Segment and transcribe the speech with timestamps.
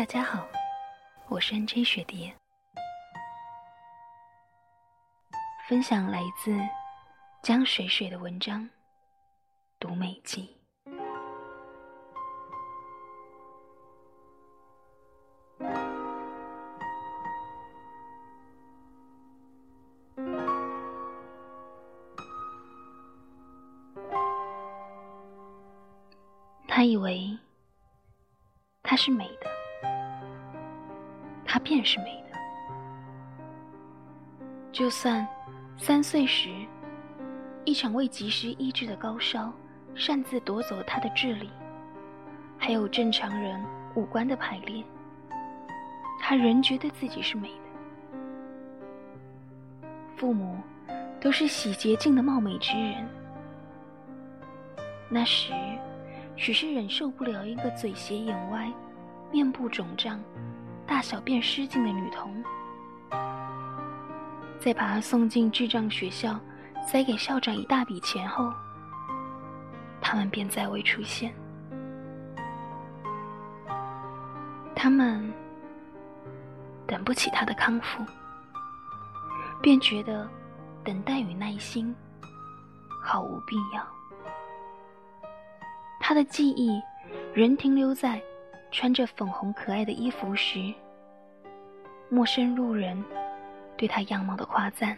[0.00, 0.48] 大家好，
[1.28, 2.34] 我是 NJ 雪蝶，
[5.68, 6.58] 分享来自
[7.42, 8.62] 江水水的文章
[9.78, 10.56] 《读美记》。
[26.66, 27.38] 他以为
[28.82, 29.59] 他是美的。
[31.52, 32.38] 她便是美的。
[34.70, 35.26] 就算
[35.76, 36.48] 三岁时，
[37.64, 39.52] 一场未及时医治的高烧
[39.96, 41.50] 擅自夺走她的智力，
[42.56, 43.60] 还有正常人
[43.96, 44.84] 五官的排列，
[46.20, 49.88] 她仍觉得自己是美的。
[50.16, 50.56] 父母
[51.20, 53.08] 都是洗洁净的貌美之人，
[55.08, 55.52] 那时
[56.36, 58.72] 许是忍受不了一个嘴斜眼歪、
[59.32, 60.20] 面部肿胀。
[60.90, 62.42] 大小便失禁的女童，
[64.58, 66.36] 在把她送进智障学校，
[66.84, 68.52] 塞给校长一大笔钱后，
[70.00, 71.32] 他们便再未出现。
[74.74, 75.32] 他们
[76.88, 78.04] 等不起他的康复，
[79.62, 80.28] 便觉得
[80.82, 81.94] 等待与耐心
[83.00, 83.86] 毫无必要。
[86.00, 86.82] 他的记忆
[87.32, 88.20] 仍停留在。
[88.70, 90.72] 穿着粉红可爱的衣服时，
[92.08, 93.02] 陌生路人
[93.76, 94.96] 对他样貌的夸赞。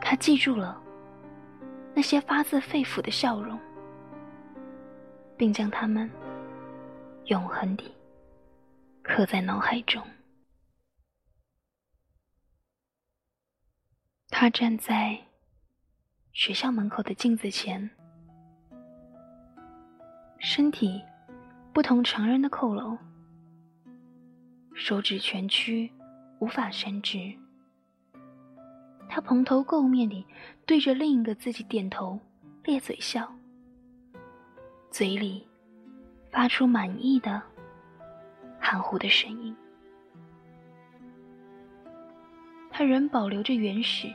[0.00, 0.82] 他记住了
[1.94, 3.58] 那些发自肺腑的笑容，
[5.36, 6.10] 并将它们
[7.26, 7.94] 永恒地
[9.02, 10.02] 刻在脑海中。
[14.30, 15.18] 他站在
[16.32, 17.90] 学校门口的镜子前，
[20.38, 21.02] 身体。
[21.72, 22.98] 不同常人的扣楼，
[24.74, 25.92] 手指蜷曲，
[26.40, 27.32] 无法伸直。
[29.08, 30.26] 他蓬头垢面地
[30.66, 32.18] 对着另一个自己点头，
[32.64, 33.32] 咧嘴笑，
[34.90, 35.46] 嘴里
[36.32, 37.40] 发出满意的、
[38.58, 39.56] 含糊的声音。
[42.70, 44.12] 他仍保留着原始，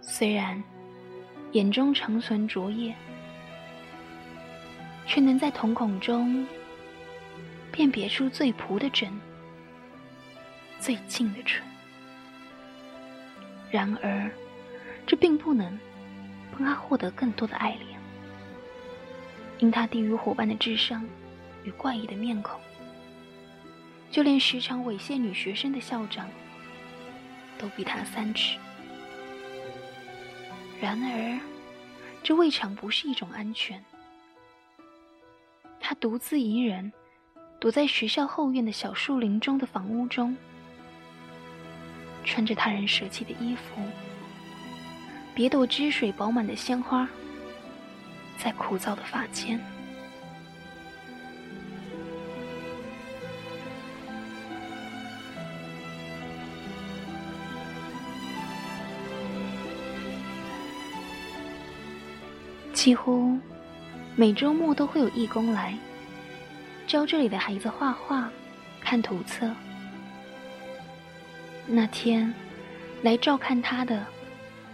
[0.00, 0.62] 虽然
[1.52, 2.94] 眼中常存灼液。
[5.06, 6.46] 却能在瞳孔中
[7.70, 9.12] 辨别出最朴的真、
[10.78, 11.62] 最近的纯。
[13.70, 14.30] 然而，
[15.06, 15.78] 这并不能
[16.52, 17.98] 帮他获得更多的爱恋，
[19.58, 21.04] 因他低于伙伴的智商
[21.64, 22.60] 与怪异的面孔，
[24.10, 26.28] 就连时常猥亵女学生的校长
[27.58, 28.56] 都比他三尺。
[30.80, 31.40] 然而，
[32.22, 33.82] 这未尝不是一种安全。
[35.86, 36.90] 他独自一人，
[37.60, 40.34] 躲在学校后院的小树林中的房屋中，
[42.24, 43.82] 穿着他人舍弃的衣服，
[45.34, 47.06] 别朵汁水饱满的鲜花，
[48.38, 49.60] 在枯燥的发间。
[62.72, 63.38] 几乎。
[64.16, 65.76] 每周末都会有义工来
[66.86, 68.30] 教这里的孩子画画、
[68.80, 69.50] 看图册。
[71.66, 72.32] 那天
[73.02, 74.06] 来照看他的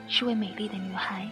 [0.09, 1.27] 是位美丽的女孩，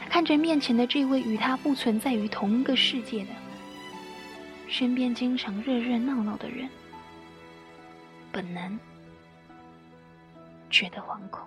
[0.00, 3.30] 她看着面前的这位与她不存在于同一个世界的、
[4.66, 6.68] 身边经常热热闹闹的人，
[8.32, 8.78] 本能
[10.70, 11.46] 觉得惶恐。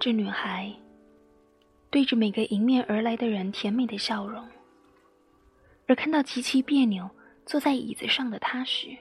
[0.00, 0.72] 这女孩
[1.90, 4.46] 对着每个迎面而来的人甜美的笑容，
[5.88, 7.10] 而看到极其别扭
[7.44, 8.96] 坐在椅子上的他时，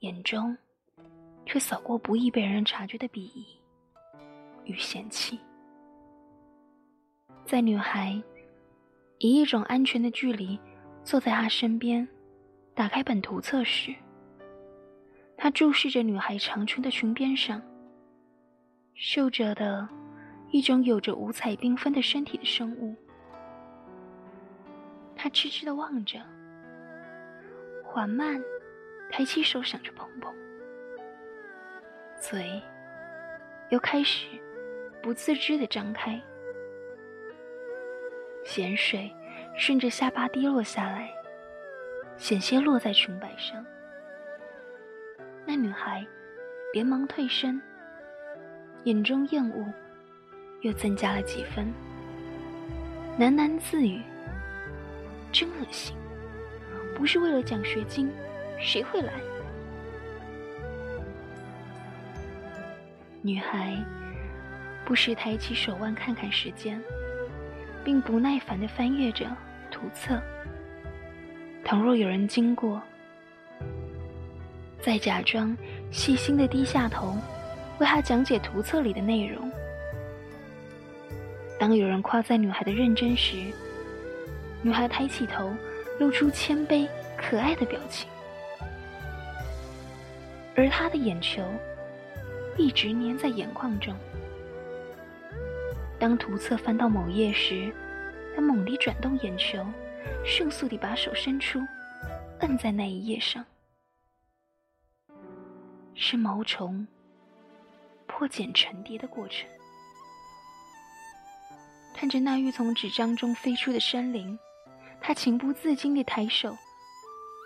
[0.00, 0.54] 眼中
[1.46, 3.46] 却扫过不易被人察觉的鄙夷
[4.64, 5.40] 与嫌弃。
[7.46, 8.22] 在女孩
[9.20, 10.60] 以一种安全的距离
[11.02, 12.06] 坐在他身边，
[12.74, 13.94] 打开本图册时，
[15.34, 17.62] 他注视着女孩长裙的裙边上。
[18.94, 19.88] 绣着的
[20.50, 22.94] 一种有着五彩缤纷的身体的生物，
[25.16, 26.20] 他痴痴的望着，
[27.84, 28.42] 缓慢
[29.10, 30.32] 抬起手，想着碰碰，
[32.20, 32.62] 嘴
[33.70, 34.26] 又开始
[35.02, 36.20] 不自知的张开，
[38.44, 39.10] 咸水
[39.56, 41.10] 顺着下巴滴落下来，
[42.16, 43.64] 险些落在裙摆上。
[45.44, 46.06] 那女孩
[46.72, 47.60] 连忙退身。
[48.84, 49.64] 眼中厌恶
[50.62, 51.72] 又增加了几分，
[53.18, 54.00] 喃喃自语
[55.32, 55.94] ：“真恶心！
[56.94, 58.10] 不是为了奖学金，
[58.58, 59.12] 谁会来？”
[63.22, 63.76] 女孩
[64.84, 66.82] 不时抬起手腕看看时间，
[67.84, 69.26] 并不耐烦地翻阅着
[69.70, 70.20] 图册。
[71.64, 72.82] 倘若有人经过，
[74.80, 75.56] 再假装
[75.92, 77.16] 细心地低下头，
[77.82, 79.50] 为他讲解图册里的内容。
[81.58, 83.36] 当有人夸赞女孩的认真时，
[84.62, 85.52] 女孩抬起头，
[85.98, 88.08] 露出谦卑可爱的表情，
[90.54, 91.42] 而他的眼球。
[92.58, 93.96] 一直粘在眼眶中。
[95.98, 97.72] 当图册翻到某页时，
[98.36, 99.64] 他猛地转动眼球，
[100.22, 101.58] 迅速地把手伸出，
[102.40, 103.42] 摁在那一页上。
[105.94, 106.86] 是毛虫
[108.22, 109.50] 破茧成蝶的过程。
[111.92, 114.38] 看着那欲从纸张中飞出的山林，
[115.00, 116.56] 他情不自禁地抬手，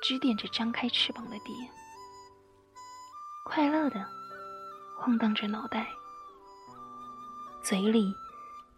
[0.03, 1.55] 指点着张开翅膀的蝶，
[3.47, 4.07] 快乐的。
[4.99, 5.87] 晃荡着脑袋，
[7.63, 8.15] 嘴里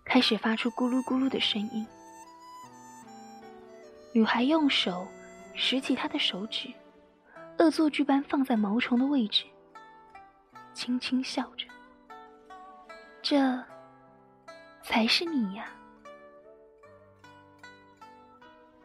[0.05, 1.85] 开始发出咕噜咕噜的声音。
[4.13, 5.05] 女孩用手
[5.53, 6.73] 拾起他的手指，
[7.59, 9.47] 恶作剧般放在毛虫的位置，
[10.73, 11.67] 轻轻笑着
[13.29, 13.63] ：“这
[14.83, 15.67] 才是你呀。”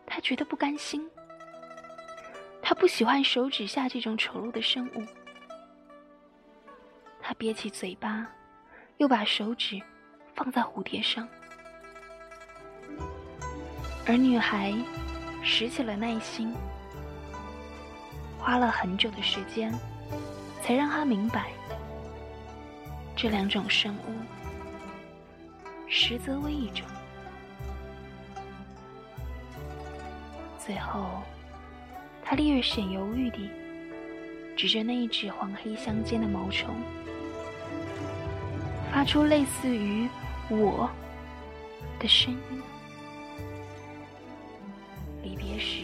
[0.06, 1.10] 他觉得不甘心，
[2.62, 5.04] 他不喜欢手指下这种丑陋的生物。
[7.22, 8.28] 他憋起嘴巴，
[8.98, 9.82] 又把手指
[10.36, 11.26] 放在蝴蝶上，
[14.06, 14.74] 而女孩
[15.42, 16.54] 拾起了耐心，
[18.38, 19.74] 花了很久的时间，
[20.62, 21.54] 才让他明白，
[23.16, 24.12] 这两种生物
[25.88, 26.86] 实则为一种。
[30.58, 31.22] 最后，
[32.24, 33.50] 他略显犹豫地
[34.56, 36.74] 指着那一只黄黑相间的毛虫。
[38.92, 40.08] 发出类似于
[40.50, 40.90] “我”
[42.00, 42.62] 的声音。
[45.24, 45.82] 离别时，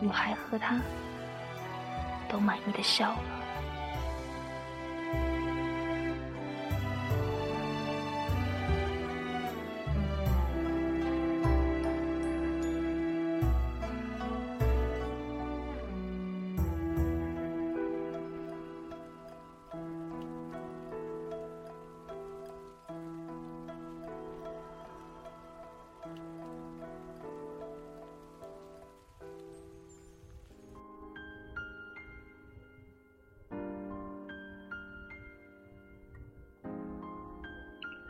[0.00, 0.80] 女孩和他
[2.28, 3.39] 都满意的笑了。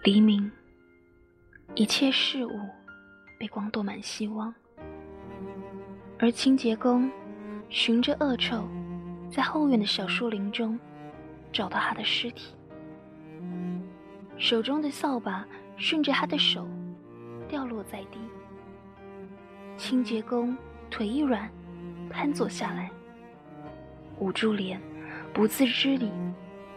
[0.02, 0.50] 黎明，
[1.75, 2.58] 一切事物
[3.38, 4.55] 被光镀满希望，
[6.19, 7.11] 而清洁工
[7.69, 8.67] 循着恶臭，
[9.31, 10.81] 在后院的小树林中
[11.52, 12.55] 找到他的尸体，
[14.38, 16.67] 手中的扫把顺着他的手
[17.47, 18.19] 掉落在地。
[19.76, 20.56] 清洁工
[20.88, 21.47] 腿一软，
[22.09, 22.90] 瘫坐下来，
[24.19, 24.80] 捂住脸，
[25.35, 26.11] 不自知地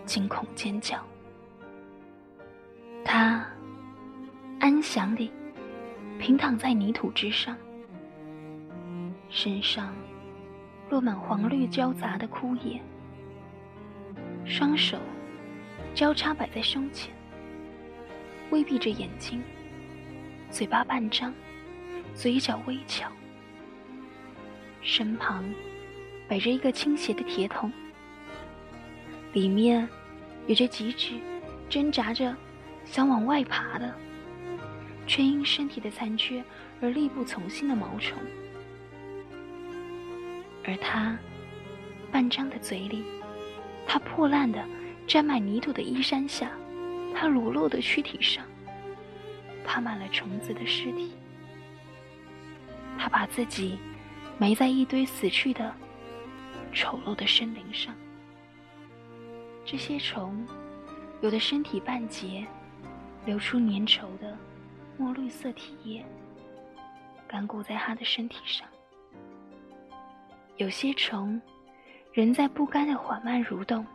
[0.06, 1.02] 惊恐尖叫。
[3.06, 3.46] 他
[4.60, 5.32] 安详地
[6.18, 7.56] 平躺在泥土之上，
[9.30, 9.94] 身上
[10.90, 12.82] 落满黄绿交杂的枯叶，
[14.46, 14.98] 双手
[15.94, 17.14] 交叉摆在胸前，
[18.52, 19.42] 微闭着眼睛，
[20.50, 21.34] 嘴巴半张，
[22.14, 23.12] 嘴角微翘。
[24.82, 25.44] 身旁
[26.28, 27.72] 摆着一个倾斜的铁桶，
[29.34, 29.88] 里面
[30.48, 31.20] 有着几只
[31.70, 32.36] 挣扎着。
[32.86, 33.94] 想往外爬的，
[35.08, 36.44] 却因身体的残缺
[36.82, 38.18] 而力不从心的毛虫，
[40.64, 41.18] 而他
[42.12, 43.04] 半张的嘴里，
[43.88, 44.64] 他破烂的
[45.08, 46.52] 沾满泥土的衣衫下，
[47.16, 48.46] 他裸露的躯体上，
[49.66, 51.12] 爬满了虫子的尸体。
[52.98, 53.80] 他把自己
[54.38, 55.74] 埋在一堆死去的
[56.72, 57.94] 丑陋的森林上，
[59.66, 60.46] 这些虫
[61.22, 62.46] 有的身体半截。
[63.26, 64.38] 流出粘稠的
[64.98, 66.06] 墨绿色体液，
[67.28, 68.68] 干固在他的身体上。
[70.58, 71.42] 有些虫
[72.12, 73.86] 仍在不甘的缓慢蠕动，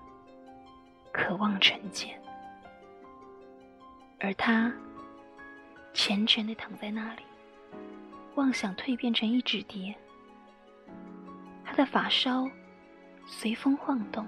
[1.13, 2.21] 渴望成茧，
[4.19, 4.73] 而他
[5.93, 7.23] 虔诚的躺在那里，
[8.35, 9.95] 妄想蜕变成一只蝶。
[11.65, 12.51] 他的发梢
[13.27, 14.27] 随风晃动，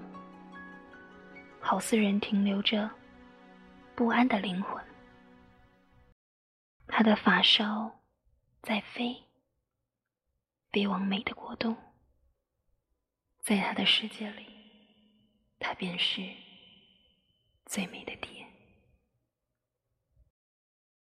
[1.59, 2.89] 好似人停留着
[3.95, 4.81] 不安的灵魂。
[7.01, 7.99] 他的发梢
[8.61, 9.23] 在飞，
[10.71, 11.75] 飞往美的国度。
[13.39, 14.45] 在他的世界里，
[15.57, 16.21] 他便是
[17.65, 18.40] 最美的蝶。